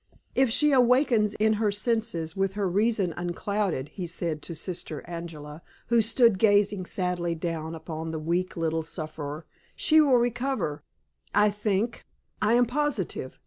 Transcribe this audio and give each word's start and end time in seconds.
"If 0.33 0.49
she 0.49 0.71
awakens 0.71 1.35
in 1.35 1.53
her 1.61 1.69
senses, 1.69 2.35
with 2.35 2.53
her 2.53 2.67
reason 2.67 3.13
unclouded," 3.17 3.89
he 3.89 4.07
said 4.07 4.41
to 4.41 4.55
Sister 4.55 5.03
Angela, 5.07 5.61
who 5.89 6.01
stood 6.01 6.39
gazing 6.39 6.87
sadly 6.87 7.35
down 7.35 7.75
upon 7.75 8.09
the 8.09 8.17
weak 8.17 8.57
little 8.57 8.81
sufferer, 8.81 9.45
"she 9.75 10.01
will 10.01 10.17
recover, 10.17 10.81
I 11.35 11.51
think 11.51 12.03
I 12.41 12.53
am 12.55 12.65
positive. 12.65 13.37